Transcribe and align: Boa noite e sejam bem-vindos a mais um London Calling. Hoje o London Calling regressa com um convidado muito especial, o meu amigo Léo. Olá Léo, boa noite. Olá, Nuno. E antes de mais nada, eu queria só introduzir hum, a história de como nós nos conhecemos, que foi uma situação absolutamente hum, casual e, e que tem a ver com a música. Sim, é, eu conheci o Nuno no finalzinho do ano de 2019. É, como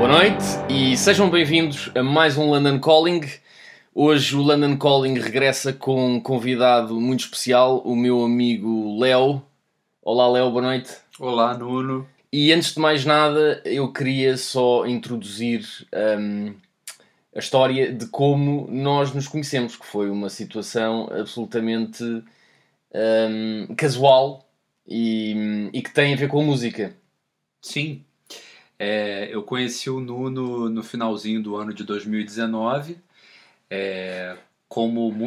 Boa 0.00 0.12
noite 0.12 0.46
e 0.70 0.96
sejam 0.96 1.28
bem-vindos 1.28 1.90
a 1.94 2.02
mais 2.02 2.38
um 2.38 2.48
London 2.48 2.80
Calling. 2.80 3.20
Hoje 3.94 4.34
o 4.34 4.40
London 4.40 4.78
Calling 4.78 5.18
regressa 5.18 5.74
com 5.74 6.14
um 6.14 6.18
convidado 6.18 6.98
muito 6.98 7.24
especial, 7.24 7.82
o 7.84 7.94
meu 7.94 8.24
amigo 8.24 8.98
Léo. 8.98 9.42
Olá 10.00 10.26
Léo, 10.26 10.50
boa 10.50 10.62
noite. 10.62 10.90
Olá, 11.18 11.52
Nuno. 11.52 12.08
E 12.32 12.50
antes 12.50 12.72
de 12.72 12.80
mais 12.80 13.04
nada, 13.04 13.60
eu 13.62 13.92
queria 13.92 14.38
só 14.38 14.86
introduzir 14.86 15.66
hum, 16.18 16.54
a 17.36 17.38
história 17.38 17.92
de 17.92 18.06
como 18.06 18.68
nós 18.70 19.12
nos 19.12 19.28
conhecemos, 19.28 19.76
que 19.76 19.84
foi 19.84 20.08
uma 20.08 20.30
situação 20.30 21.10
absolutamente 21.12 22.02
hum, 22.02 23.74
casual 23.76 24.48
e, 24.88 25.68
e 25.74 25.82
que 25.82 25.92
tem 25.92 26.14
a 26.14 26.16
ver 26.16 26.28
com 26.28 26.40
a 26.40 26.44
música. 26.44 26.96
Sim, 27.60 28.02
é, 28.82 29.28
eu 29.30 29.42
conheci 29.42 29.90
o 29.90 30.00
Nuno 30.00 30.70
no 30.70 30.82
finalzinho 30.82 31.42
do 31.42 31.54
ano 31.54 31.74
de 31.74 31.84
2019. 31.84 32.98
É, 33.68 34.38
como 34.66 35.12